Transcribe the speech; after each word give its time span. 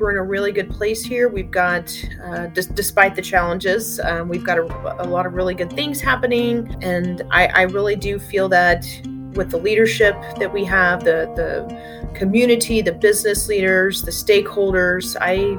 we're 0.00 0.10
in 0.10 0.16
a 0.16 0.22
really 0.22 0.52
good 0.52 0.70
place 0.70 1.02
here. 1.04 1.28
We've 1.28 1.50
got, 1.50 1.94
uh, 2.24 2.46
d- 2.46 2.62
despite 2.74 3.14
the 3.14 3.22
challenges, 3.22 4.00
um, 4.00 4.28
we've 4.28 4.44
got 4.44 4.58
a, 4.58 5.02
a, 5.02 5.06
lot 5.06 5.26
of 5.26 5.34
really 5.34 5.54
good 5.54 5.72
things 5.72 6.00
happening. 6.00 6.76
And 6.82 7.22
I, 7.30 7.46
I 7.48 7.62
really 7.62 7.96
do 7.96 8.18
feel 8.18 8.48
that 8.50 8.86
with 9.34 9.50
the 9.50 9.58
leadership 9.58 10.14
that 10.38 10.52
we 10.52 10.64
have, 10.64 11.04
the, 11.04 11.30
the 11.36 12.12
community, 12.14 12.82
the 12.82 12.92
business 12.92 13.48
leaders, 13.48 14.02
the 14.02 14.10
stakeholders, 14.10 15.16
I, 15.20 15.58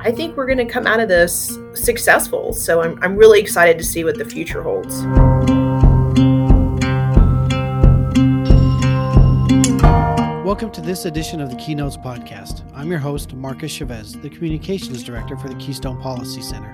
I 0.00 0.12
think 0.12 0.36
we're 0.36 0.46
going 0.46 0.58
to 0.58 0.72
come 0.72 0.86
out 0.86 1.00
of 1.00 1.08
this 1.08 1.58
successful. 1.74 2.52
So 2.52 2.82
I'm, 2.82 2.98
I'm 3.02 3.16
really 3.16 3.40
excited 3.40 3.78
to 3.78 3.84
see 3.84 4.04
what 4.04 4.18
the 4.18 4.24
future 4.24 4.62
holds. 4.62 5.04
Welcome 10.46 10.70
to 10.74 10.80
this 10.80 11.06
edition 11.06 11.40
of 11.40 11.50
the 11.50 11.56
Keynotes 11.56 11.96
Podcast. 11.96 12.62
I'm 12.72 12.88
your 12.88 13.00
host, 13.00 13.34
Marcus 13.34 13.72
Chavez, 13.72 14.12
the 14.12 14.30
Communications 14.30 15.02
Director 15.02 15.36
for 15.36 15.48
the 15.48 15.56
Keystone 15.56 16.00
Policy 16.00 16.40
Center. 16.40 16.72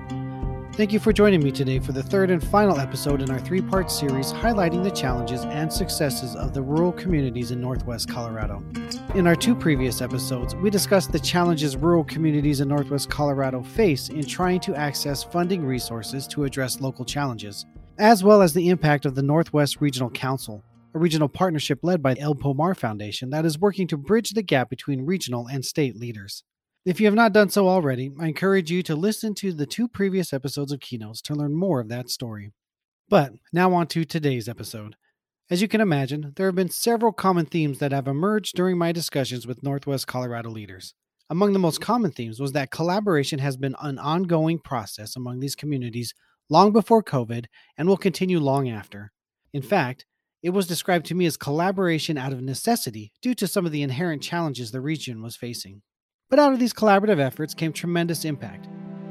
Thank 0.74 0.92
you 0.92 1.00
for 1.00 1.10
joining 1.10 1.42
me 1.42 1.50
today 1.50 1.78
for 1.78 1.92
the 1.92 2.02
third 2.02 2.30
and 2.30 2.46
final 2.46 2.78
episode 2.78 3.22
in 3.22 3.30
our 3.30 3.38
three 3.38 3.62
part 3.62 3.90
series 3.90 4.30
highlighting 4.30 4.84
the 4.84 4.90
challenges 4.90 5.46
and 5.46 5.72
successes 5.72 6.36
of 6.36 6.52
the 6.52 6.60
rural 6.60 6.92
communities 6.92 7.50
in 7.50 7.62
Northwest 7.62 8.10
Colorado. 8.10 8.62
In 9.14 9.26
our 9.26 9.34
two 9.34 9.54
previous 9.54 10.02
episodes, 10.02 10.54
we 10.54 10.68
discussed 10.68 11.10
the 11.10 11.18
challenges 11.18 11.74
rural 11.74 12.04
communities 12.04 12.60
in 12.60 12.68
Northwest 12.68 13.08
Colorado 13.08 13.62
face 13.62 14.10
in 14.10 14.26
trying 14.26 14.60
to 14.60 14.74
access 14.74 15.24
funding 15.24 15.64
resources 15.64 16.26
to 16.26 16.44
address 16.44 16.82
local 16.82 17.06
challenges, 17.06 17.64
as 17.96 18.22
well 18.22 18.42
as 18.42 18.52
the 18.52 18.68
impact 18.68 19.06
of 19.06 19.14
the 19.14 19.22
Northwest 19.22 19.80
Regional 19.80 20.10
Council 20.10 20.62
a 20.94 20.98
regional 20.98 21.28
partnership 21.28 21.80
led 21.82 22.02
by 22.02 22.14
the 22.14 22.20
El 22.20 22.34
Pomar 22.34 22.76
Foundation 22.76 23.30
that 23.30 23.44
is 23.44 23.58
working 23.58 23.86
to 23.88 23.96
bridge 23.96 24.30
the 24.30 24.42
gap 24.42 24.68
between 24.68 25.06
regional 25.06 25.46
and 25.46 25.64
state 25.64 25.96
leaders. 25.96 26.44
If 26.84 27.00
you 27.00 27.06
have 27.06 27.14
not 27.14 27.32
done 27.32 27.48
so 27.48 27.68
already, 27.68 28.10
I 28.20 28.26
encourage 28.26 28.70
you 28.70 28.82
to 28.84 28.96
listen 28.96 29.34
to 29.36 29.52
the 29.52 29.66
two 29.66 29.88
previous 29.88 30.32
episodes 30.32 30.72
of 30.72 30.80
Keynotes 30.80 31.22
to 31.22 31.34
learn 31.34 31.54
more 31.54 31.80
of 31.80 31.88
that 31.88 32.10
story. 32.10 32.52
But 33.08 33.32
now 33.52 33.72
on 33.74 33.86
to 33.88 34.04
today's 34.04 34.48
episode. 34.48 34.96
As 35.50 35.62
you 35.62 35.68
can 35.68 35.80
imagine, 35.80 36.32
there 36.36 36.46
have 36.46 36.54
been 36.54 36.70
several 36.70 37.12
common 37.12 37.46
themes 37.46 37.78
that 37.78 37.92
have 37.92 38.08
emerged 38.08 38.56
during 38.56 38.78
my 38.78 38.90
discussions 38.90 39.46
with 39.46 39.62
Northwest 39.62 40.06
Colorado 40.06 40.50
leaders. 40.50 40.94
Among 41.30 41.52
the 41.52 41.58
most 41.58 41.80
common 41.80 42.10
themes 42.10 42.40
was 42.40 42.52
that 42.52 42.70
collaboration 42.70 43.38
has 43.38 43.56
been 43.56 43.76
an 43.80 43.98
ongoing 43.98 44.58
process 44.58 45.14
among 45.14 45.40
these 45.40 45.54
communities 45.54 46.14
long 46.50 46.72
before 46.72 47.02
COVID 47.02 47.46
and 47.78 47.88
will 47.88 47.96
continue 47.96 48.40
long 48.40 48.68
after. 48.68 49.12
In 49.52 49.62
fact, 49.62 50.04
it 50.42 50.50
was 50.50 50.66
described 50.66 51.06
to 51.06 51.14
me 51.14 51.24
as 51.24 51.36
collaboration 51.36 52.18
out 52.18 52.32
of 52.32 52.42
necessity 52.42 53.12
due 53.22 53.34
to 53.34 53.46
some 53.46 53.64
of 53.64 53.70
the 53.70 53.82
inherent 53.82 54.22
challenges 54.22 54.72
the 54.72 54.80
region 54.80 55.22
was 55.22 55.36
facing. 55.36 55.82
But 56.28 56.40
out 56.40 56.52
of 56.52 56.58
these 56.58 56.72
collaborative 56.72 57.20
efforts 57.20 57.54
came 57.54 57.72
tremendous 57.72 58.24
impact. 58.24 58.68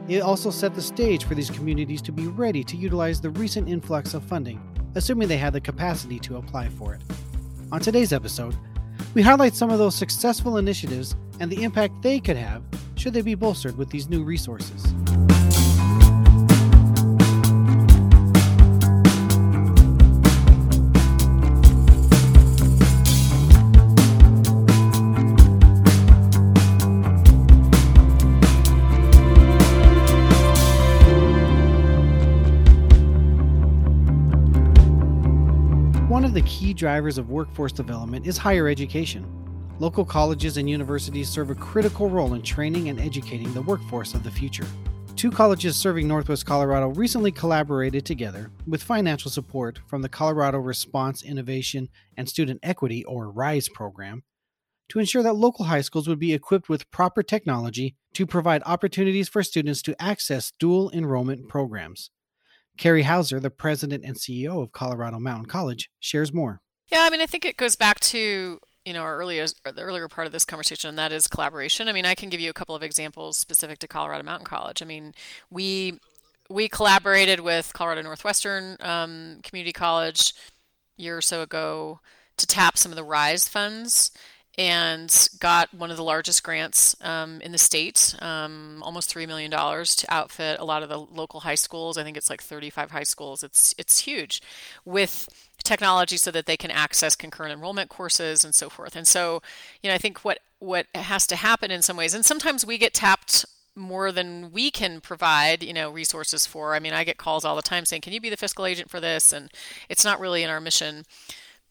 It 0.09 0.21
also 0.21 0.51
set 0.51 0.75
the 0.75 0.81
stage 0.81 1.23
for 1.23 1.35
these 1.35 1.49
communities 1.49 2.01
to 2.01 2.11
be 2.11 2.27
ready 2.27 2.63
to 2.65 2.75
utilize 2.75 3.21
the 3.21 3.29
recent 3.29 3.69
influx 3.69 4.13
of 4.13 4.23
funding, 4.23 4.61
assuming 4.95 5.29
they 5.29 5.37
had 5.37 5.53
the 5.53 5.61
capacity 5.61 6.19
to 6.19 6.35
apply 6.35 6.67
for 6.67 6.95
it. 6.95 7.01
On 7.71 7.79
today's 7.79 8.11
episode, 8.11 8.55
we 9.13 9.21
highlight 9.21 9.55
some 9.55 9.69
of 9.69 9.77
those 9.77 9.95
successful 9.95 10.57
initiatives 10.57 11.15
and 11.39 11.49
the 11.49 11.63
impact 11.63 12.01
they 12.01 12.19
could 12.19 12.37
have 12.37 12.61
should 12.95 13.13
they 13.13 13.21
be 13.21 13.35
bolstered 13.35 13.77
with 13.77 13.89
these 13.89 14.09
new 14.09 14.23
resources. 14.23 14.93
Key 36.71 36.75
drivers 36.75 37.17
of 37.17 37.29
workforce 37.29 37.73
development 37.73 38.25
is 38.25 38.37
higher 38.37 38.69
education. 38.69 39.25
Local 39.79 40.05
colleges 40.05 40.55
and 40.55 40.69
universities 40.69 41.27
serve 41.27 41.49
a 41.49 41.55
critical 41.55 42.09
role 42.09 42.33
in 42.33 42.41
training 42.41 42.87
and 42.87 42.97
educating 42.97 43.53
the 43.53 43.61
workforce 43.61 44.13
of 44.13 44.23
the 44.23 44.31
future. 44.31 44.65
Two 45.17 45.31
colleges 45.31 45.75
serving 45.75 46.07
Northwest 46.07 46.45
Colorado 46.45 46.87
recently 46.91 47.29
collaborated 47.29 48.05
together 48.05 48.51
with 48.65 48.81
financial 48.81 49.29
support 49.29 49.81
from 49.85 50.01
the 50.01 50.07
Colorado 50.07 50.59
Response 50.59 51.23
Innovation 51.23 51.89
and 52.15 52.29
Student 52.29 52.61
Equity, 52.63 53.03
or 53.03 53.29
RISE 53.29 53.67
program, 53.67 54.23
to 54.87 54.99
ensure 54.99 55.23
that 55.23 55.33
local 55.33 55.65
high 55.65 55.81
schools 55.81 56.07
would 56.07 56.19
be 56.19 56.33
equipped 56.33 56.69
with 56.69 56.89
proper 56.89 57.21
technology 57.21 57.95
to 58.13 58.25
provide 58.25 58.63
opportunities 58.65 59.27
for 59.27 59.43
students 59.43 59.81
to 59.81 60.01
access 60.01 60.53
dual 60.57 60.89
enrollment 60.91 61.49
programs. 61.49 62.11
Carrie 62.77 63.03
Hauser, 63.03 63.39
the 63.39 63.49
president 63.49 64.03
and 64.03 64.15
CEO 64.15 64.61
of 64.61 64.71
Colorado 64.71 65.19
Mountain 65.19 65.47
College, 65.47 65.89
shares 65.99 66.33
more. 66.33 66.61
Yeah, 66.91 67.01
I 67.01 67.09
mean, 67.09 67.21
I 67.21 67.25
think 67.25 67.45
it 67.45 67.57
goes 67.57 67.75
back 67.75 67.99
to 68.01 68.59
you 68.85 68.93
know 68.93 69.01
our 69.01 69.17
earlier 69.17 69.45
the 69.45 69.81
earlier 69.81 70.07
part 70.07 70.27
of 70.27 70.33
this 70.33 70.45
conversation, 70.45 70.89
and 70.89 70.97
that 70.97 71.11
is 71.11 71.27
collaboration. 71.27 71.87
I 71.87 71.93
mean, 71.93 72.05
I 72.05 72.15
can 72.15 72.29
give 72.29 72.39
you 72.39 72.49
a 72.49 72.53
couple 72.53 72.75
of 72.75 72.83
examples 72.83 73.37
specific 73.37 73.79
to 73.79 73.87
Colorado 73.87 74.23
Mountain 74.23 74.47
College. 74.47 74.81
I 74.81 74.85
mean, 74.85 75.13
we 75.49 75.99
we 76.49 76.67
collaborated 76.67 77.39
with 77.39 77.73
Colorado 77.73 78.01
Northwestern 78.01 78.77
um, 78.79 79.39
Community 79.43 79.73
College 79.73 80.33
year 80.97 81.17
or 81.17 81.21
so 81.21 81.41
ago 81.41 81.99
to 82.37 82.47
tap 82.47 82.77
some 82.77 82.91
of 82.91 82.95
the 82.95 83.03
Rise 83.03 83.47
funds 83.47 84.11
and 84.57 85.29
got 85.39 85.73
one 85.73 85.91
of 85.91 85.97
the 85.97 86.03
largest 86.03 86.43
grants 86.43 86.95
um, 87.01 87.39
in 87.41 87.51
the 87.51 87.57
state, 87.57 88.15
um, 88.19 88.81
almost 88.83 89.13
$3 89.13 89.27
million 89.27 89.49
to 89.51 90.05
outfit 90.09 90.59
a 90.59 90.65
lot 90.65 90.83
of 90.83 90.89
the 90.89 90.97
local 90.97 91.41
high 91.41 91.55
schools. 91.55 91.97
I 91.97 92.03
think 92.03 92.17
it's 92.17 92.29
like 92.29 92.41
35 92.41 92.91
high 92.91 93.03
schools. 93.03 93.43
It's, 93.43 93.73
it's 93.77 93.99
huge 93.99 94.41
with 94.83 95.29
technology 95.63 96.17
so 96.17 96.31
that 96.31 96.47
they 96.47 96.57
can 96.57 96.71
access 96.71 97.15
concurrent 97.15 97.53
enrollment 97.53 97.89
courses 97.89 98.43
and 98.43 98.53
so 98.53 98.69
forth. 98.69 98.95
And 98.95 99.07
so, 99.07 99.41
you 99.81 99.89
know, 99.89 99.95
I 99.95 99.99
think 99.99 100.25
what, 100.25 100.39
what 100.59 100.87
has 100.95 101.25
to 101.27 101.35
happen 101.37 101.71
in 101.71 101.81
some 101.81 101.95
ways, 101.95 102.13
and 102.13 102.25
sometimes 102.25 102.65
we 102.65 102.77
get 102.77 102.93
tapped 102.93 103.45
more 103.73 104.11
than 104.11 104.51
we 104.51 104.69
can 104.69 104.99
provide 104.99 105.63
you 105.63 105.71
know 105.71 105.89
resources 105.89 106.45
for 106.45 106.75
i 106.75 106.79
mean 106.79 106.91
i 106.91 107.05
get 107.05 107.15
calls 107.15 107.45
all 107.45 107.55
the 107.55 107.61
time 107.61 107.85
saying 107.85 108.01
can 108.01 108.11
you 108.11 108.19
be 108.19 108.29
the 108.29 108.35
fiscal 108.35 108.65
agent 108.65 108.89
for 108.89 108.99
this 108.99 109.31
and 109.31 109.49
it's 109.87 110.03
not 110.03 110.19
really 110.19 110.43
in 110.43 110.49
our 110.49 110.59
mission 110.59 111.05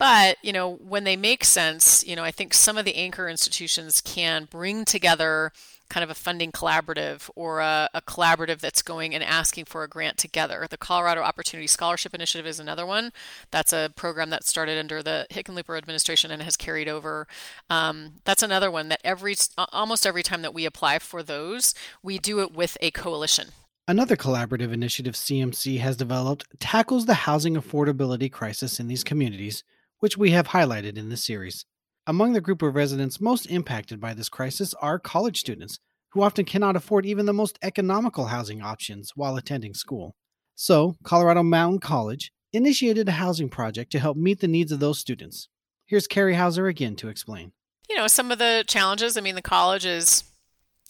but, 0.00 0.38
you 0.41 0.50
know, 0.50 0.77
when 0.77 1.05
they 1.05 1.15
make 1.15 1.44
sense, 1.44 2.03
you 2.06 2.16
know, 2.16 2.25
I 2.25 2.31
think 2.31 2.55
some 2.55 2.78
of 2.78 2.87
the 2.87 2.97
anchor 2.97 3.28
institutions 3.28 4.00
can 4.00 4.49
bring 4.50 4.87
together 4.87 5.53
kind 5.91 6.03
of 6.03 6.09
a 6.09 6.15
funding 6.15 6.53
collaborative 6.53 7.28
or 7.34 7.61
a, 7.61 7.91
a, 7.93 8.00
collaborative 8.00 8.61
that's 8.61 8.81
going 8.81 9.15
and 9.15 9.22
asking 9.22 9.66
for 9.66 9.84
a 9.84 9.88
grant 9.88 10.16
together. 10.16 10.66
The 10.71 10.78
Colorado 10.78 11.21
Opportunity 11.21 11.66
Scholarship 11.66 12.15
Initiative 12.15 12.47
is 12.47 12.59
another 12.59 12.87
one. 12.87 13.12
That's 13.50 13.75
a 13.75 13.93
program 13.94 14.31
that 14.31 14.44
started 14.44 14.78
under 14.78 15.03
the 15.03 15.27
Hickenlooper 15.31 15.77
administration 15.77 16.31
and 16.31 16.41
has 16.43 16.56
carried 16.56 16.88
over. 16.88 17.27
Um, 17.69 18.21
that's 18.25 18.43
another 18.43 18.71
one 18.71 18.88
that 18.88 19.03
every 19.05 19.34
almost 19.71 20.06
every 20.06 20.22
time 20.22 20.41
that 20.41 20.55
we 20.55 20.65
apply 20.65 21.00
for 21.00 21.22
those, 21.22 21.75
we 22.03 22.17
do 22.17 22.41
it 22.41 22.55
with 22.55 22.78
a 22.81 22.91
coalition. 22.93 23.49
Another 23.87 24.17
collaborative 24.17 24.72
initiative 24.72 25.15
CMC 25.15 25.81
has 25.81 25.97
developed 25.97 26.47
tackles 26.59 27.05
the 27.05 27.15
housing 27.15 27.55
affordability 27.55 28.32
crisis 28.32 28.81
in 28.81 28.87
these 28.88 29.05
communities 29.05 29.62
which 30.00 30.19
we 30.19 30.33
have 30.33 30.49
highlighted 30.49 30.99
in 30.99 31.09
this 31.09 31.25
series. 31.25 31.65
Among 32.06 32.33
the 32.33 32.41
group 32.41 32.62
of 32.62 32.75
residents 32.75 33.21
most 33.21 33.47
impacted 33.47 34.00
by 34.00 34.15
this 34.15 34.28
crisis 34.28 34.75
are 34.83 34.99
college 34.99 35.38
students, 35.38 35.78
who 36.12 36.22
often 36.22 36.44
cannot 36.44 36.77
afford 36.77 37.06
even 37.06 37.27
the 37.27 37.33
most 37.33 37.59
economical 37.62 38.27
housing 38.27 38.61
options 38.61 39.12
while 39.15 39.37
attending 39.37 39.75
school. 39.75 40.16
So, 40.55 40.97
Colorado 41.05 41.43
Mountain 41.43 41.81
College 41.81 42.33
initiated 42.53 43.09
a 43.09 43.12
housing 43.12 43.49
project 43.49 43.93
to 43.93 44.00
help 44.00 44.16
meet 44.16 44.41
the 44.41 44.49
needs 44.49 44.72
of 44.72 44.81
those 44.81 44.99
students. 44.99 45.49
Here's 45.87 46.06
Carrie 46.06 46.35
Hauser 46.35 46.67
again 46.67 46.96
to 46.96 47.08
explain. 47.08 47.53
You 47.88 47.96
know, 47.96 48.06
some 48.06 48.31
of 48.31 48.38
the 48.38 48.64
challenges, 48.67 49.17
I 49.17 49.20
mean, 49.20 49.35
the 49.35 49.43
college 49.43 49.87
is 49.87 50.25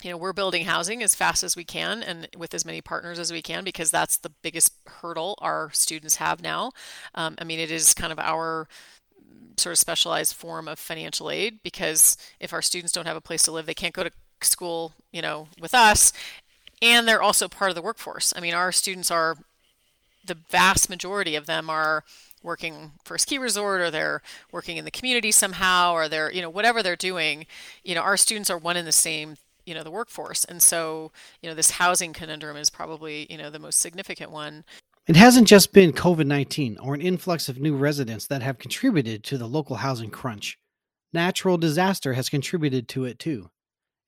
you 0.02 0.10
know 0.10 0.16
we're 0.16 0.32
building 0.32 0.64
housing 0.64 1.02
as 1.02 1.14
fast 1.14 1.44
as 1.44 1.56
we 1.56 1.64
can 1.64 2.02
and 2.02 2.28
with 2.36 2.54
as 2.54 2.64
many 2.64 2.80
partners 2.80 3.18
as 3.18 3.32
we 3.32 3.42
can 3.42 3.64
because 3.64 3.90
that's 3.90 4.16
the 4.16 4.32
biggest 4.42 4.72
hurdle 4.86 5.36
our 5.42 5.70
students 5.72 6.16
have 6.16 6.42
now 6.42 6.72
um, 7.14 7.34
i 7.38 7.44
mean 7.44 7.58
it 7.58 7.70
is 7.70 7.92
kind 7.92 8.12
of 8.12 8.18
our 8.18 8.66
sort 9.60 9.72
of 9.72 9.78
specialized 9.78 10.34
form 10.34 10.68
of 10.68 10.78
financial 10.78 11.30
aid 11.30 11.60
because 11.62 12.16
if 12.38 12.52
our 12.52 12.62
students 12.62 12.92
don't 12.92 13.06
have 13.06 13.16
a 13.16 13.20
place 13.20 13.42
to 13.44 13.52
live, 13.52 13.66
they 13.66 13.74
can't 13.74 13.94
go 13.94 14.04
to 14.04 14.12
school, 14.42 14.92
you 15.12 15.22
know, 15.22 15.48
with 15.60 15.74
us, 15.74 16.12
and 16.82 17.06
they're 17.06 17.22
also 17.22 17.48
part 17.48 17.70
of 17.70 17.74
the 17.74 17.82
workforce. 17.82 18.32
I 18.36 18.40
mean, 18.40 18.54
our 18.54 18.72
students 18.72 19.10
are 19.10 19.36
the 20.24 20.36
vast 20.50 20.88
majority 20.88 21.36
of 21.36 21.46
them 21.46 21.68
are 21.68 22.04
working 22.42 22.92
for 23.04 23.16
a 23.16 23.18
ski 23.18 23.36
resort 23.36 23.80
or 23.80 23.90
they're 23.90 24.22
working 24.50 24.78
in 24.78 24.84
the 24.86 24.90
community 24.90 25.30
somehow 25.30 25.92
or 25.92 26.08
they're 26.08 26.32
you 26.32 26.40
know 26.40 26.48
whatever 26.48 26.82
they're 26.82 26.96
doing 26.96 27.44
you 27.84 27.94
know 27.94 28.00
our 28.00 28.16
students 28.16 28.48
are 28.48 28.56
one 28.56 28.78
in 28.78 28.86
the 28.86 28.92
same 28.92 29.36
you 29.70 29.74
know 29.74 29.82
the 29.82 29.90
workforce. 29.90 30.44
And 30.44 30.60
so 30.60 31.12
you 31.40 31.48
know 31.48 31.54
this 31.54 31.72
housing 31.72 32.12
conundrum 32.12 32.56
is 32.56 32.70
probably 32.70 33.26
you 33.30 33.38
know 33.38 33.50
the 33.50 33.58
most 33.58 33.78
significant 33.78 34.30
one 34.30 34.64
it 35.06 35.16
hasn't 35.16 35.48
just 35.48 35.72
been 35.72 35.92
COVID 35.92 36.26
19 36.26 36.78
or 36.78 36.94
an 36.94 37.00
influx 37.00 37.48
of 37.48 37.58
new 37.58 37.76
residents 37.76 38.26
that 38.26 38.42
have 38.42 38.58
contributed 38.58 39.24
to 39.24 39.38
the 39.38 39.46
local 39.46 39.76
housing 39.76 40.10
crunch. 40.10 40.58
Natural 41.12 41.58
disaster 41.58 42.12
has 42.12 42.28
contributed 42.28 42.86
to 42.88 43.04
it 43.04 43.18
too. 43.18 43.50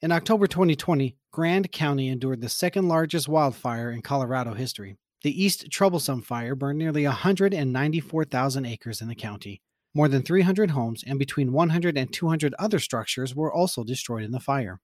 In 0.02 0.12
October 0.12 0.46
2020, 0.46 1.16
Grand 1.32 1.72
County 1.72 2.08
endured 2.08 2.40
the 2.40 2.48
second 2.48 2.88
largest 2.88 3.28
wildfire 3.28 3.90
in 3.90 4.02
Colorado 4.02 4.54
history. 4.54 4.96
The 5.22 5.42
East 5.42 5.70
Troublesome 5.70 6.22
Fire 6.22 6.54
burned 6.54 6.78
nearly 6.78 7.06
194,000 7.06 8.66
acres 8.66 9.00
in 9.00 9.08
the 9.08 9.14
county. 9.14 9.62
More 9.94 10.08
than 10.08 10.22
300 10.22 10.72
homes 10.72 11.04
and 11.06 11.18
between 11.18 11.52
100 11.52 11.96
and 11.96 12.12
200 12.12 12.54
other 12.58 12.78
structures 12.78 13.34
were 13.34 13.52
also 13.52 13.84
destroyed 13.84 14.24
in 14.24 14.32
the 14.32 14.40
fire. 14.40 14.80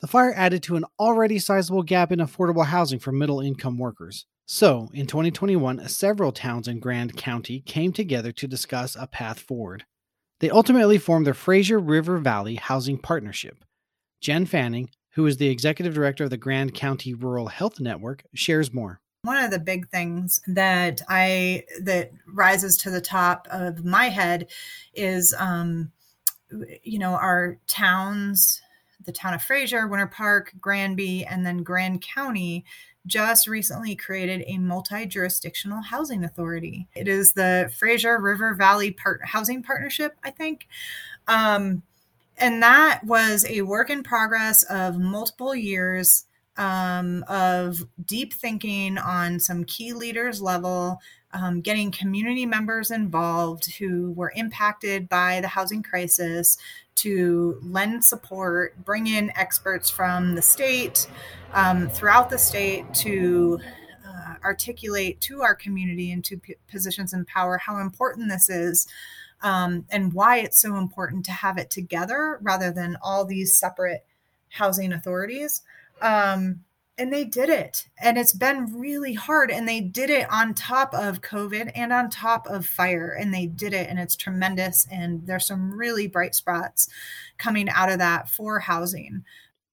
The 0.00 0.06
fire 0.06 0.32
added 0.34 0.62
to 0.64 0.76
an 0.76 0.84
already 0.98 1.38
sizable 1.38 1.82
gap 1.82 2.12
in 2.12 2.20
affordable 2.20 2.66
housing 2.66 2.98
for 2.98 3.12
middle 3.12 3.40
income 3.40 3.78
workers. 3.78 4.26
So, 4.52 4.90
in 4.92 5.06
2021, 5.06 5.86
several 5.86 6.32
towns 6.32 6.66
in 6.66 6.80
Grand 6.80 7.16
County 7.16 7.60
came 7.60 7.92
together 7.92 8.32
to 8.32 8.48
discuss 8.48 8.96
a 8.96 9.06
path 9.06 9.38
forward. 9.38 9.84
They 10.40 10.50
ultimately 10.50 10.98
formed 10.98 11.28
the 11.28 11.34
Fraser 11.34 11.78
River 11.78 12.18
Valley 12.18 12.56
Housing 12.56 12.98
Partnership. 12.98 13.64
Jen 14.20 14.46
Fanning, 14.46 14.90
who 15.10 15.24
is 15.24 15.36
the 15.36 15.48
executive 15.48 15.94
director 15.94 16.24
of 16.24 16.30
the 16.30 16.36
Grand 16.36 16.74
County 16.74 17.14
Rural 17.14 17.46
Health 17.46 17.78
Network, 17.78 18.24
shares 18.34 18.74
more. 18.74 19.00
One 19.22 19.36
of 19.36 19.52
the 19.52 19.60
big 19.60 19.88
things 19.88 20.40
that 20.48 21.00
I 21.08 21.62
that 21.82 22.10
rises 22.26 22.76
to 22.78 22.90
the 22.90 23.00
top 23.00 23.46
of 23.52 23.84
my 23.84 24.08
head 24.08 24.48
is, 24.92 25.32
um, 25.38 25.92
you 26.82 26.98
know, 26.98 27.12
our 27.12 27.58
towns, 27.68 28.62
the 29.04 29.12
town 29.12 29.34
of 29.34 29.42
Fraser, 29.42 29.86
Winter 29.86 30.06
Park, 30.06 30.52
Granby, 30.60 31.24
and 31.24 31.44
then 31.44 31.62
Grand 31.62 32.02
County 32.02 32.64
just 33.06 33.46
recently 33.46 33.96
created 33.96 34.44
a 34.46 34.58
multi-jurisdictional 34.58 35.82
housing 35.82 36.24
authority. 36.24 36.86
It 36.94 37.08
is 37.08 37.32
the 37.32 37.72
Fraser 37.78 38.18
River 38.18 38.54
Valley 38.54 38.90
Part- 38.90 39.24
Housing 39.24 39.62
Partnership, 39.62 40.16
I 40.22 40.30
think. 40.30 40.68
Um, 41.26 41.82
and 42.36 42.62
that 42.62 43.00
was 43.04 43.44
a 43.48 43.62
work 43.62 43.90
in 43.90 44.02
progress 44.02 44.62
of 44.64 44.98
multiple 44.98 45.54
years 45.54 46.26
um, 46.56 47.24
of 47.28 47.86
deep 48.04 48.34
thinking 48.34 48.98
on 48.98 49.40
some 49.40 49.64
key 49.64 49.92
leaders 49.92 50.42
level 50.42 51.00
um, 51.32 51.60
getting 51.60 51.90
community 51.90 52.46
members 52.46 52.90
involved 52.90 53.76
who 53.76 54.12
were 54.12 54.32
impacted 54.34 55.08
by 55.08 55.40
the 55.40 55.48
housing 55.48 55.82
crisis 55.82 56.58
to 56.96 57.58
lend 57.62 58.04
support 58.04 58.84
bring 58.84 59.06
in 59.06 59.32
experts 59.36 59.88
from 59.88 60.34
the 60.34 60.42
state 60.42 61.08
um, 61.52 61.88
throughout 61.88 62.30
the 62.30 62.38
state 62.38 62.92
to 62.94 63.58
uh, 64.06 64.34
articulate 64.44 65.20
to 65.20 65.42
our 65.42 65.54
community 65.54 66.10
and 66.10 66.24
to 66.24 66.36
p- 66.36 66.56
positions 66.68 67.12
in 67.12 67.24
power 67.24 67.58
how 67.58 67.78
important 67.78 68.28
this 68.28 68.48
is 68.48 68.86
um, 69.42 69.86
and 69.90 70.12
why 70.12 70.38
it's 70.38 70.60
so 70.60 70.76
important 70.76 71.24
to 71.24 71.32
have 71.32 71.58
it 71.58 71.70
together 71.70 72.38
rather 72.42 72.70
than 72.70 72.96
all 73.02 73.24
these 73.24 73.54
separate 73.54 74.04
housing 74.50 74.92
authorities. 74.92 75.62
Um, 76.00 76.64
and 77.00 77.10
they 77.10 77.24
did 77.24 77.48
it. 77.48 77.88
And 77.98 78.18
it's 78.18 78.34
been 78.34 78.78
really 78.78 79.14
hard. 79.14 79.50
And 79.50 79.66
they 79.66 79.80
did 79.80 80.10
it 80.10 80.30
on 80.30 80.52
top 80.52 80.92
of 80.92 81.22
COVID 81.22 81.72
and 81.74 81.94
on 81.94 82.10
top 82.10 82.46
of 82.46 82.66
fire. 82.66 83.16
And 83.18 83.32
they 83.32 83.46
did 83.46 83.72
it. 83.72 83.88
And 83.88 83.98
it's 83.98 84.14
tremendous. 84.14 84.86
And 84.92 85.26
there's 85.26 85.46
some 85.46 85.72
really 85.72 86.06
bright 86.06 86.34
spots 86.34 86.88
coming 87.38 87.70
out 87.70 87.90
of 87.90 87.98
that 87.98 88.28
for 88.28 88.60
housing. 88.60 89.24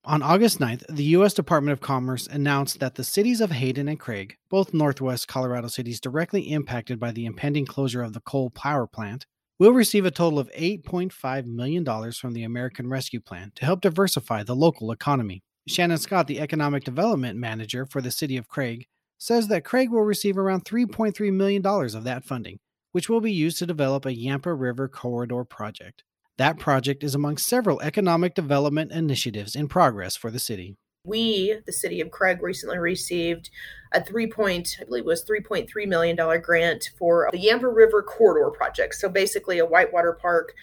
On 0.06 0.24
August 0.24 0.60
9th, 0.60 0.86
the 0.88 1.04
U.S. 1.04 1.34
Department 1.34 1.74
of 1.74 1.82
Commerce 1.82 2.28
announced 2.28 2.80
that 2.80 2.96
the 2.96 3.04
cities 3.04 3.42
of 3.42 3.52
Hayden 3.52 3.90
and 3.90 4.00
Craig, 4.00 4.38
both 4.50 4.74
northwest 4.74 5.28
Colorado 5.28 5.68
cities 5.68 6.00
directly 6.00 6.44
impacted 6.44 6.98
by 6.98 7.12
the 7.12 7.26
impending 7.26 7.66
closure 7.66 8.04
of 8.04 8.14
the 8.14 8.22
coal 8.22 8.50
power 8.50 8.88
plant, 8.88 9.26
will 9.60 9.72
receive 9.72 10.06
a 10.06 10.12
total 10.12 10.40
of 10.40 10.50
$8.5 10.52 11.46
million 11.46 12.12
from 12.14 12.32
the 12.32 12.44
American 12.44 12.88
Rescue 12.88 13.20
Plan 13.20 13.52
to 13.56 13.66
help 13.66 13.82
diversify 13.82 14.44
the 14.44 14.56
local 14.56 14.94
economy. 14.94 15.44
Shannon 15.68 15.98
Scott, 15.98 16.28
the 16.28 16.40
Economic 16.40 16.84
Development 16.84 17.38
Manager 17.38 17.86
for 17.86 18.02
the 18.02 18.12
City 18.12 18.38
of 18.38 18.48
Craig, 18.48 18.88
says 19.18 19.48
that 19.48 19.66
Craig 19.66 19.90
will 19.90 20.04
receive 20.04 20.38
around 20.38 20.66
$3.3 20.66 21.34
million 21.34 21.66
of 21.66 22.04
that 22.04 22.24
funding, 22.24 22.60
which 22.94 23.10
will 23.10 23.22
be 23.22 23.32
used 23.32 23.60
to 23.60 23.66
develop 23.66 24.06
a 24.06 24.16
Yampa 24.16 24.54
River 24.54 24.88
Corridor 24.88 25.44
project. 25.44 26.04
That 26.38 26.58
project 26.58 27.04
is 27.04 27.16
among 27.16 27.38
several 27.38 27.82
economic 27.82 28.34
development 28.34 28.92
initiatives 28.92 29.56
in 29.56 29.68
progress 29.68 30.16
for 30.16 30.32
the 30.32 30.40
city 30.40 30.78
we, 31.08 31.58
the 31.66 31.72
city 31.72 32.02
of 32.02 32.12
Craig, 32.12 32.44
recently 32.44 32.78
received 32.78 33.50
a 33.94 34.04
three 34.04 34.28
point, 34.28 34.78
I 34.80 34.84
believe 34.84 35.04
it 35.04 35.08
was 35.08 35.24
three 35.24 35.40
point 35.40 35.70
three 35.70 35.86
million 35.86 36.16
dollar 36.16 36.38
grant 36.38 36.92
for 37.00 37.30
the 37.32 37.40
Yampa 37.40 37.74
River 37.74 38.04
Corridor 38.04 38.52
project. 38.52 38.96
So 38.96 39.10
basically, 39.10 39.60
a 39.60 39.66
whitewater 39.66 40.14
park 40.14 40.54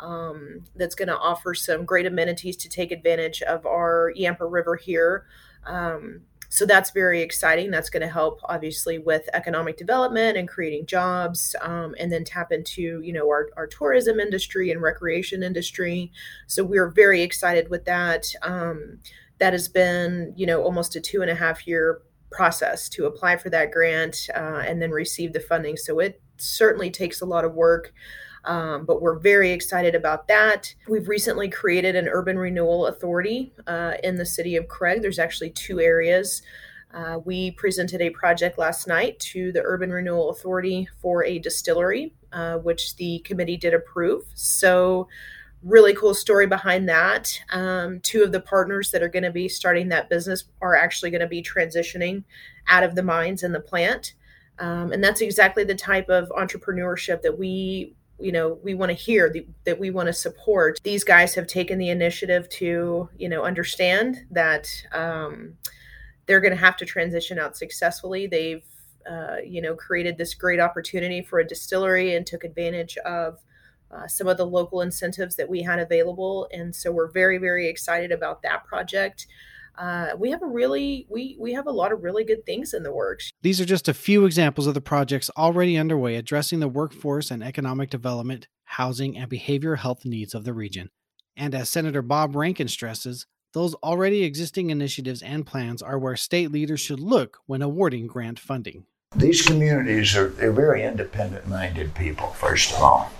um, 0.00 0.64
that's 0.76 0.94
going 0.94 1.08
to 1.08 1.16
offer 1.16 1.54
some 1.54 1.84
great 1.84 2.06
amenities 2.06 2.56
to 2.58 2.68
take 2.68 2.92
advantage 2.92 3.42
of 3.42 3.66
our 3.66 4.12
Yampa 4.16 4.46
River 4.46 4.76
here. 4.76 5.26
Um, 5.64 6.22
so 6.48 6.66
that's 6.66 6.90
very 6.90 7.22
exciting. 7.22 7.70
That's 7.70 7.90
going 7.90 8.00
to 8.00 8.12
help, 8.12 8.40
obviously, 8.44 8.98
with 8.98 9.28
economic 9.34 9.76
development 9.76 10.36
and 10.36 10.48
creating 10.48 10.86
jobs, 10.86 11.54
um, 11.62 11.94
and 11.98 12.10
then 12.10 12.24
tap 12.24 12.50
into 12.50 13.00
you 13.02 13.12
know 13.12 13.28
our, 13.28 13.50
our 13.56 13.68
tourism 13.68 14.18
industry 14.18 14.72
and 14.72 14.82
recreation 14.82 15.44
industry. 15.44 16.10
So 16.48 16.64
we're 16.64 16.90
very 16.90 17.22
excited 17.22 17.70
with 17.70 17.84
that. 17.84 18.26
Um, 18.42 18.98
that 19.38 19.52
has 19.52 19.68
been, 19.68 20.32
you 20.36 20.46
know, 20.46 20.62
almost 20.62 20.96
a 20.96 21.00
two 21.00 21.22
and 21.22 21.30
a 21.30 21.34
half 21.34 21.66
year 21.66 22.02
process 22.30 22.88
to 22.90 23.06
apply 23.06 23.36
for 23.36 23.50
that 23.50 23.72
grant 23.72 24.28
uh, 24.34 24.62
and 24.66 24.80
then 24.80 24.90
receive 24.90 25.32
the 25.32 25.40
funding. 25.40 25.76
So 25.76 25.98
it 25.98 26.20
certainly 26.36 26.90
takes 26.90 27.20
a 27.20 27.26
lot 27.26 27.44
of 27.44 27.54
work. 27.54 27.92
Um, 28.44 28.84
but 28.86 29.02
we're 29.02 29.18
very 29.18 29.50
excited 29.50 29.94
about 29.94 30.28
that. 30.28 30.74
We've 30.88 31.08
recently 31.08 31.48
created 31.48 31.94
an 31.94 32.08
urban 32.08 32.38
renewal 32.38 32.86
authority 32.86 33.52
uh, 33.66 33.94
in 34.02 34.16
the 34.16 34.26
city 34.26 34.56
of 34.56 34.68
Craig. 34.68 35.02
There's 35.02 35.18
actually 35.18 35.50
two 35.50 35.80
areas. 35.80 36.42
Uh, 36.92 37.20
we 37.24 37.52
presented 37.52 38.00
a 38.00 38.10
project 38.10 38.58
last 38.58 38.88
night 38.88 39.18
to 39.20 39.52
the 39.52 39.62
Urban 39.62 39.90
Renewal 39.92 40.30
Authority 40.30 40.88
for 41.00 41.24
a 41.24 41.38
distillery, 41.38 42.12
uh, 42.32 42.56
which 42.56 42.96
the 42.96 43.20
committee 43.20 43.56
did 43.56 43.74
approve. 43.74 44.24
So 44.34 45.06
really 45.62 45.94
cool 45.94 46.14
story 46.14 46.46
behind 46.46 46.88
that. 46.88 47.38
Um, 47.50 48.00
two 48.00 48.22
of 48.22 48.32
the 48.32 48.40
partners 48.40 48.90
that 48.90 49.02
are 49.02 49.08
going 49.08 49.22
to 49.22 49.30
be 49.30 49.48
starting 49.48 49.88
that 49.90 50.08
business 50.08 50.44
are 50.60 50.74
actually 50.74 51.10
going 51.10 51.20
to 51.20 51.28
be 51.28 51.42
transitioning 51.42 52.24
out 52.68 52.82
of 52.82 52.94
the 52.94 53.02
mines 53.02 53.42
and 53.42 53.54
the 53.54 53.60
plant. 53.60 54.14
Um, 54.58 54.92
and 54.92 55.02
that's 55.02 55.20
exactly 55.20 55.64
the 55.64 55.74
type 55.74 56.08
of 56.08 56.28
entrepreneurship 56.30 57.22
that 57.22 57.38
we 57.38 57.94
you 58.20 58.32
know 58.32 58.58
we 58.62 58.74
want 58.74 58.90
to 58.90 58.94
hear 58.94 59.30
the, 59.30 59.46
that 59.64 59.78
we 59.78 59.90
want 59.90 60.06
to 60.06 60.12
support 60.12 60.80
these 60.82 61.04
guys 61.04 61.34
have 61.34 61.46
taken 61.46 61.78
the 61.78 61.90
initiative 61.90 62.48
to 62.48 63.08
you 63.16 63.28
know 63.28 63.42
understand 63.44 64.24
that 64.30 64.68
um, 64.92 65.54
they're 66.26 66.40
going 66.40 66.54
to 66.54 66.60
have 66.60 66.76
to 66.76 66.84
transition 66.84 67.38
out 67.38 67.56
successfully 67.56 68.26
they've 68.26 68.64
uh, 69.10 69.36
you 69.44 69.62
know 69.62 69.74
created 69.74 70.18
this 70.18 70.34
great 70.34 70.60
opportunity 70.60 71.22
for 71.22 71.38
a 71.38 71.46
distillery 71.46 72.14
and 72.14 72.26
took 72.26 72.44
advantage 72.44 72.96
of 72.98 73.38
uh, 73.90 74.06
some 74.06 74.28
of 74.28 74.36
the 74.36 74.46
local 74.46 74.82
incentives 74.82 75.34
that 75.36 75.48
we 75.48 75.62
had 75.62 75.80
available. 75.80 76.48
And 76.52 76.74
so 76.74 76.92
we're 76.92 77.10
very, 77.10 77.38
very 77.38 77.68
excited 77.68 78.12
about 78.12 78.42
that 78.42 78.64
project. 78.64 79.26
Uh, 79.80 80.10
we 80.18 80.30
have 80.30 80.42
a 80.42 80.46
really 80.46 81.06
we 81.08 81.38
we 81.40 81.54
have 81.54 81.66
a 81.66 81.72
lot 81.72 81.90
of 81.90 82.02
really 82.02 82.22
good 82.22 82.44
things 82.44 82.74
in 82.74 82.82
the 82.82 82.92
works. 82.92 83.30
These 83.40 83.62
are 83.62 83.64
just 83.64 83.88
a 83.88 83.94
few 83.94 84.26
examples 84.26 84.66
of 84.66 84.74
the 84.74 84.80
projects 84.82 85.30
already 85.38 85.78
underway 85.78 86.16
addressing 86.16 86.60
the 86.60 86.68
workforce 86.68 87.30
and 87.30 87.42
economic 87.42 87.88
development, 87.88 88.46
housing, 88.64 89.16
and 89.16 89.30
behavioral 89.30 89.78
health 89.78 90.04
needs 90.04 90.34
of 90.34 90.44
the 90.44 90.52
region. 90.52 90.90
And 91.34 91.54
as 91.54 91.70
Senator 91.70 92.02
Bob 92.02 92.36
Rankin 92.36 92.68
stresses, 92.68 93.24
those 93.54 93.74
already 93.76 94.22
existing 94.22 94.68
initiatives 94.68 95.22
and 95.22 95.46
plans 95.46 95.80
are 95.80 95.98
where 95.98 96.14
state 96.14 96.52
leaders 96.52 96.80
should 96.80 97.00
look 97.00 97.38
when 97.46 97.62
awarding 97.62 98.06
grant 98.06 98.38
funding. 98.38 98.84
These 99.16 99.42
communities 99.42 100.14
are 100.14 100.28
they're 100.28 100.52
very 100.52 100.84
independent 100.84 101.48
minded 101.48 101.94
people, 101.94 102.28
first 102.28 102.72
of 102.72 102.82
all 102.82 103.10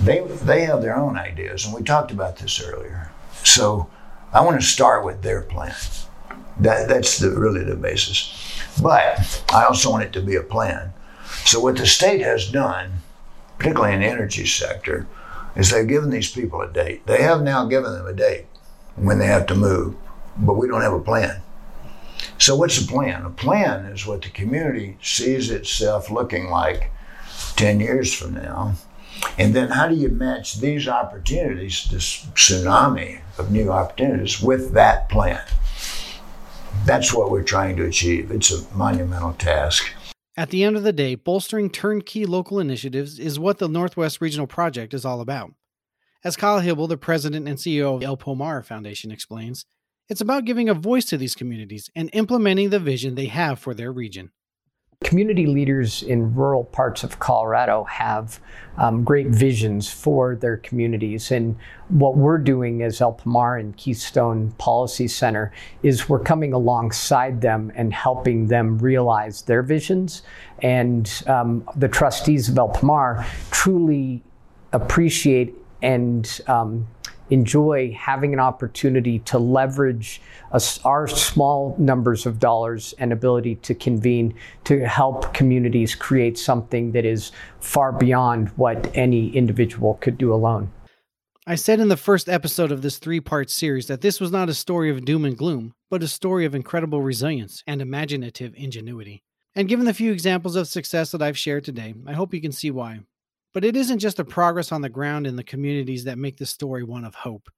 they 0.00 0.20
they 0.20 0.64
have 0.64 0.82
their 0.82 0.96
own 0.96 1.16
ideas, 1.16 1.64
and 1.64 1.74
we 1.74 1.82
talked 1.82 2.10
about 2.10 2.36
this 2.36 2.62
earlier. 2.62 3.10
So 3.44 3.88
I 4.32 4.40
want 4.40 4.60
to 4.60 4.66
start 4.66 5.04
with 5.04 5.22
their 5.22 5.42
plan. 5.42 5.74
That 6.60 6.88
that's 6.88 7.18
the, 7.18 7.30
really 7.30 7.64
the 7.64 7.76
basis. 7.76 8.32
But 8.80 9.44
I 9.52 9.64
also 9.64 9.90
want 9.90 10.04
it 10.04 10.12
to 10.14 10.22
be 10.22 10.36
a 10.36 10.42
plan. 10.42 10.92
So 11.44 11.60
what 11.60 11.76
the 11.76 11.86
state 11.86 12.20
has 12.22 12.50
done, 12.50 12.92
particularly 13.58 13.94
in 13.94 14.00
the 14.00 14.06
energy 14.06 14.46
sector, 14.46 15.06
is 15.54 15.70
they've 15.70 15.86
given 15.86 16.10
these 16.10 16.30
people 16.30 16.62
a 16.62 16.72
date. 16.72 17.06
They 17.06 17.22
have 17.22 17.42
now 17.42 17.66
given 17.66 17.92
them 17.92 18.06
a 18.06 18.12
date 18.12 18.46
when 18.96 19.18
they 19.18 19.26
have 19.26 19.46
to 19.46 19.54
move, 19.54 19.96
but 20.38 20.54
we 20.54 20.66
don't 20.66 20.80
have 20.80 20.92
a 20.92 21.00
plan. 21.00 21.42
So 22.38 22.56
what's 22.56 22.80
the 22.80 22.90
plan? 22.90 23.24
A 23.24 23.30
plan 23.30 23.86
is 23.86 24.06
what 24.06 24.22
the 24.22 24.30
community 24.30 24.96
sees 25.02 25.50
itself 25.50 26.10
looking 26.10 26.48
like 26.48 26.90
10 27.56 27.80
years 27.80 28.14
from 28.14 28.34
now 28.34 28.76
and 29.38 29.54
then 29.54 29.68
how 29.68 29.88
do 29.88 29.94
you 29.94 30.08
match 30.08 30.56
these 30.60 30.88
opportunities, 30.88 31.88
this 31.90 32.26
tsunami 32.34 33.20
of 33.38 33.50
new 33.50 33.70
opportunities, 33.70 34.40
with 34.40 34.72
that 34.72 35.08
plan? 35.08 35.42
That's 36.84 37.14
what 37.14 37.30
we're 37.30 37.42
trying 37.42 37.76
to 37.76 37.84
achieve. 37.84 38.30
It's 38.30 38.50
a 38.50 38.76
monumental 38.76 39.34
task. 39.34 39.92
At 40.36 40.50
the 40.50 40.64
end 40.64 40.76
of 40.76 40.82
the 40.82 40.92
day, 40.92 41.14
bolstering 41.14 41.70
turnkey 41.70 42.24
local 42.24 42.58
initiatives 42.58 43.18
is 43.18 43.38
what 43.38 43.58
the 43.58 43.68
Northwest 43.68 44.20
Regional 44.20 44.46
Project 44.46 44.94
is 44.94 45.04
all 45.04 45.20
about. 45.20 45.52
As 46.24 46.36
Kyle 46.36 46.60
Hybl, 46.60 46.88
the 46.88 46.96
president 46.96 47.48
and 47.48 47.58
CEO 47.58 47.96
of 47.96 48.02
El 48.02 48.16
Pomar 48.16 48.64
Foundation, 48.64 49.10
explains, 49.10 49.66
It's 50.08 50.20
about 50.20 50.44
giving 50.44 50.68
a 50.68 50.74
voice 50.74 51.04
to 51.06 51.16
these 51.16 51.34
communities 51.34 51.90
and 51.94 52.08
implementing 52.12 52.70
the 52.70 52.78
vision 52.78 53.14
they 53.14 53.26
have 53.26 53.58
for 53.58 53.74
their 53.74 53.92
region. 53.92 54.30
Community 55.04 55.46
leaders 55.46 56.02
in 56.02 56.34
rural 56.34 56.64
parts 56.64 57.04
of 57.04 57.18
Colorado 57.18 57.84
have 57.84 58.40
um, 58.78 59.04
great 59.04 59.28
visions 59.28 59.90
for 59.90 60.36
their 60.36 60.56
communities. 60.56 61.30
And 61.30 61.56
what 61.88 62.16
we're 62.16 62.38
doing 62.38 62.82
as 62.82 63.00
El 63.00 63.14
Pomar 63.14 63.60
and 63.60 63.76
Keystone 63.76 64.52
Policy 64.52 65.08
Center 65.08 65.52
is 65.82 66.08
we're 66.08 66.18
coming 66.18 66.52
alongside 66.52 67.40
them 67.40 67.72
and 67.74 67.92
helping 67.92 68.46
them 68.46 68.78
realize 68.78 69.42
their 69.42 69.62
visions. 69.62 70.22
And 70.60 71.10
um, 71.26 71.68
the 71.76 71.88
trustees 71.88 72.48
of 72.48 72.56
El 72.58 72.70
Pomar 72.70 73.26
truly 73.50 74.22
appreciate 74.72 75.54
and 75.82 76.40
um, 76.46 76.86
enjoy 77.32 77.96
having 77.98 78.32
an 78.32 78.40
opportunity 78.40 79.18
to 79.20 79.38
leverage 79.38 80.20
our 80.84 81.08
small 81.08 81.74
numbers 81.78 82.26
of 82.26 82.38
dollars 82.38 82.94
and 82.98 83.12
ability 83.12 83.54
to 83.56 83.74
convene 83.74 84.34
to 84.64 84.86
help 84.86 85.32
communities 85.32 85.94
create 85.94 86.38
something 86.38 86.92
that 86.92 87.04
is 87.04 87.32
far 87.60 87.90
beyond 87.90 88.48
what 88.50 88.94
any 88.94 89.34
individual 89.34 89.94
could 90.00 90.18
do 90.18 90.32
alone. 90.32 90.70
I 91.46 91.56
said 91.56 91.80
in 91.80 91.88
the 91.88 91.96
first 91.96 92.28
episode 92.28 92.70
of 92.70 92.82
this 92.82 92.98
three 92.98 93.18
part 93.18 93.50
series 93.50 93.86
that 93.88 94.00
this 94.00 94.20
was 94.20 94.30
not 94.30 94.48
a 94.48 94.54
story 94.54 94.90
of 94.90 95.04
doom 95.04 95.24
and 95.24 95.36
gloom, 95.36 95.74
but 95.90 96.02
a 96.02 96.08
story 96.08 96.44
of 96.44 96.54
incredible 96.54 97.02
resilience 97.02 97.64
and 97.66 97.82
imaginative 97.82 98.54
ingenuity. 98.56 99.24
And 99.54 99.68
given 99.68 99.86
the 99.86 99.94
few 99.94 100.12
examples 100.12 100.54
of 100.54 100.68
success 100.68 101.10
that 101.10 101.22
I've 101.22 101.36
shared 101.36 101.64
today, 101.64 101.94
I 102.06 102.12
hope 102.12 102.32
you 102.32 102.40
can 102.40 102.52
see 102.52 102.70
why. 102.70 103.00
But 103.52 103.64
it 103.64 103.76
isn't 103.76 103.98
just 103.98 104.16
the 104.16 104.24
progress 104.24 104.72
on 104.72 104.80
the 104.80 104.88
ground 104.88 105.26
in 105.26 105.36
the 105.36 105.44
communities 105.44 106.04
that 106.04 106.18
make 106.18 106.38
this 106.38 106.50
story 106.50 106.84
one 106.84 107.04
of 107.04 107.14
hope. 107.14 107.50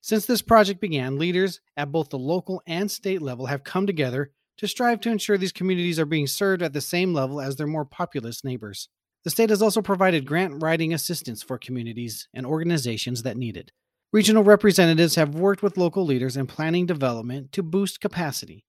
Since 0.00 0.24
this 0.24 0.40
project 0.40 0.80
began, 0.80 1.18
leaders 1.18 1.60
at 1.76 1.92
both 1.92 2.08
the 2.08 2.18
local 2.18 2.62
and 2.66 2.90
state 2.90 3.20
level 3.20 3.46
have 3.46 3.62
come 3.62 3.86
together 3.86 4.30
to 4.56 4.66
strive 4.66 5.00
to 5.00 5.10
ensure 5.10 5.36
these 5.36 5.52
communities 5.52 5.98
are 5.98 6.06
being 6.06 6.26
served 6.26 6.62
at 6.62 6.72
the 6.72 6.80
same 6.80 7.12
level 7.12 7.40
as 7.40 7.56
their 7.56 7.66
more 7.66 7.84
populous 7.84 8.42
neighbors. 8.42 8.88
The 9.24 9.30
state 9.30 9.50
has 9.50 9.60
also 9.60 9.82
provided 9.82 10.24
grant 10.24 10.62
writing 10.62 10.94
assistance 10.94 11.42
for 11.42 11.58
communities 11.58 12.28
and 12.32 12.46
organizations 12.46 13.22
that 13.22 13.36
need 13.36 13.58
it. 13.58 13.72
Regional 14.12 14.42
representatives 14.42 15.16
have 15.16 15.34
worked 15.34 15.62
with 15.62 15.76
local 15.76 16.04
leaders 16.06 16.36
in 16.36 16.46
planning 16.46 16.86
development 16.86 17.52
to 17.52 17.62
boost 17.62 18.00
capacity. 18.00 18.64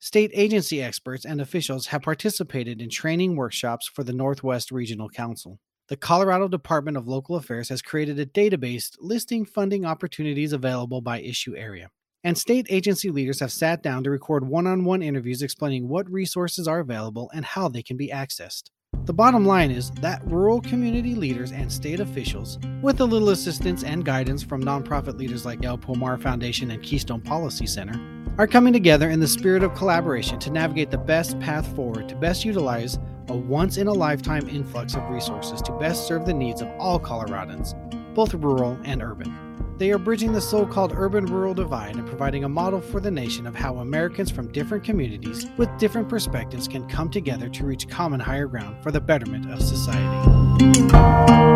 State 0.00 0.30
agency 0.34 0.82
experts 0.82 1.24
and 1.24 1.40
officials 1.40 1.86
have 1.86 2.02
participated 2.02 2.82
in 2.82 2.90
training 2.90 3.36
workshops 3.36 3.88
for 3.88 4.04
the 4.04 4.12
Northwest 4.12 4.70
Regional 4.70 5.08
Council 5.08 5.58
the 5.88 5.96
Colorado 5.96 6.48
Department 6.48 6.98
of 6.98 7.08
Local 7.08 7.36
Affairs 7.36 7.70
has 7.70 7.80
created 7.80 8.20
a 8.20 8.26
database 8.26 8.94
listing 9.00 9.46
funding 9.46 9.86
opportunities 9.86 10.52
available 10.52 11.00
by 11.00 11.20
issue 11.20 11.56
area. 11.56 11.88
And 12.22 12.36
state 12.36 12.66
agency 12.68 13.10
leaders 13.10 13.40
have 13.40 13.50
sat 13.50 13.82
down 13.82 14.04
to 14.04 14.10
record 14.10 14.46
one 14.46 14.66
on 14.66 14.84
one 14.84 15.00
interviews 15.00 15.40
explaining 15.40 15.88
what 15.88 16.10
resources 16.10 16.68
are 16.68 16.80
available 16.80 17.30
and 17.32 17.42
how 17.42 17.68
they 17.68 17.82
can 17.82 17.96
be 17.96 18.08
accessed. 18.08 18.64
The 19.04 19.14
bottom 19.14 19.46
line 19.46 19.70
is 19.70 19.90
that 19.92 20.20
rural 20.26 20.60
community 20.60 21.14
leaders 21.14 21.52
and 21.52 21.72
state 21.72 22.00
officials, 22.00 22.58
with 22.82 23.00
a 23.00 23.04
little 23.04 23.30
assistance 23.30 23.82
and 23.82 24.04
guidance 24.04 24.42
from 24.42 24.62
nonprofit 24.62 25.16
leaders 25.16 25.46
like 25.46 25.64
El 25.64 25.78
Pomar 25.78 26.20
Foundation 26.20 26.70
and 26.70 26.82
Keystone 26.82 27.22
Policy 27.22 27.66
Center, 27.66 27.98
are 28.36 28.46
coming 28.46 28.74
together 28.74 29.08
in 29.08 29.20
the 29.20 29.26
spirit 29.26 29.62
of 29.62 29.74
collaboration 29.74 30.38
to 30.40 30.50
navigate 30.50 30.90
the 30.90 30.98
best 30.98 31.38
path 31.40 31.66
forward 31.74 32.10
to 32.10 32.14
best 32.16 32.44
utilize 32.44 32.98
a 33.28 33.36
once 33.36 33.76
in 33.76 33.86
a 33.86 33.92
lifetime 33.92 34.48
influx 34.48 34.94
of 34.94 35.08
resources 35.08 35.60
to 35.62 35.72
best 35.72 36.06
serve 36.06 36.26
the 36.26 36.34
needs 36.34 36.60
of 36.60 36.68
all 36.78 36.98
Coloradans, 36.98 37.74
both 38.14 38.34
rural 38.34 38.78
and 38.84 39.02
urban. 39.02 39.32
They 39.78 39.92
are 39.92 39.98
bridging 39.98 40.32
the 40.32 40.40
so 40.40 40.66
called 40.66 40.92
urban 40.96 41.26
rural 41.26 41.54
divide 41.54 41.94
and 41.94 42.06
providing 42.06 42.42
a 42.42 42.48
model 42.48 42.80
for 42.80 42.98
the 42.98 43.12
nation 43.12 43.46
of 43.46 43.54
how 43.54 43.76
Americans 43.76 44.30
from 44.30 44.50
different 44.50 44.82
communities 44.82 45.46
with 45.56 45.68
different 45.78 46.08
perspectives 46.08 46.66
can 46.66 46.88
come 46.88 47.10
together 47.10 47.48
to 47.50 47.64
reach 47.64 47.88
common 47.88 48.18
higher 48.18 48.48
ground 48.48 48.82
for 48.82 48.90
the 48.90 49.00
betterment 49.00 49.48
of 49.52 49.62
society. 49.62 51.47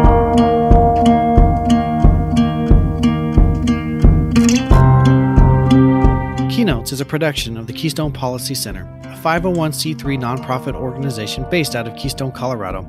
Keynotes 6.62 6.92
is 6.92 7.00
a 7.00 7.04
production 7.04 7.56
of 7.56 7.66
the 7.66 7.72
Keystone 7.72 8.12
Policy 8.12 8.54
Center, 8.54 8.82
a 9.02 9.16
501c3 9.16 9.98
nonprofit 10.16 10.76
organization 10.76 11.44
based 11.50 11.74
out 11.74 11.88
of 11.88 11.96
Keystone, 11.96 12.30
Colorado, 12.30 12.82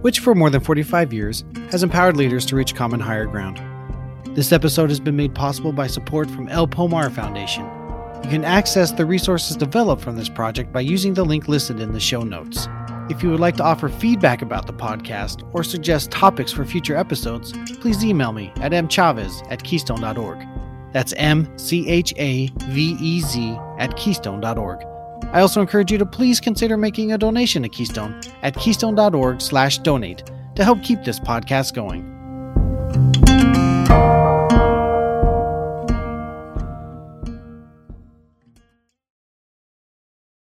which 0.00 0.18
for 0.18 0.34
more 0.34 0.50
than 0.50 0.60
45 0.60 1.12
years 1.12 1.44
has 1.70 1.84
empowered 1.84 2.16
leaders 2.16 2.44
to 2.46 2.56
reach 2.56 2.74
common 2.74 2.98
higher 2.98 3.26
ground. 3.26 3.62
This 4.34 4.50
episode 4.50 4.90
has 4.90 4.98
been 4.98 5.14
made 5.14 5.32
possible 5.32 5.72
by 5.72 5.86
support 5.86 6.28
from 6.28 6.48
El 6.48 6.66
Pomar 6.66 7.08
Foundation. 7.08 7.62
You 8.24 8.30
can 8.30 8.44
access 8.44 8.90
the 8.90 9.06
resources 9.06 9.56
developed 9.56 10.02
from 10.02 10.16
this 10.16 10.28
project 10.28 10.72
by 10.72 10.80
using 10.80 11.14
the 11.14 11.24
link 11.24 11.46
listed 11.46 11.78
in 11.78 11.92
the 11.92 12.00
show 12.00 12.22
notes. 12.22 12.66
If 13.08 13.22
you 13.22 13.30
would 13.30 13.38
like 13.38 13.56
to 13.58 13.64
offer 13.64 13.88
feedback 13.88 14.42
about 14.42 14.66
the 14.66 14.72
podcast 14.72 15.48
or 15.54 15.62
suggest 15.62 16.10
topics 16.10 16.50
for 16.50 16.64
future 16.64 16.96
episodes, 16.96 17.52
please 17.78 18.04
email 18.04 18.32
me 18.32 18.50
at 18.56 18.72
mchavez 18.72 19.46
at 19.52 19.62
keystone.org. 19.62 20.53
That's 20.94 21.12
M 21.18 21.58
C 21.58 21.86
H 21.88 22.14
A 22.16 22.46
V 22.68 22.96
E 23.00 23.20
Z 23.20 23.58
at 23.78 23.94
keystone.org. 23.96 24.84
I 25.32 25.40
also 25.40 25.60
encourage 25.60 25.90
you 25.90 25.98
to 25.98 26.06
please 26.06 26.40
consider 26.40 26.76
making 26.76 27.12
a 27.12 27.18
donation 27.18 27.62
to 27.64 27.68
Keystone 27.68 28.20
at 28.42 28.54
keystone.org/donate 28.54 30.30
to 30.54 30.64
help 30.64 30.82
keep 30.82 31.02
this 31.02 31.18
podcast 31.18 31.74
going. 31.74 32.13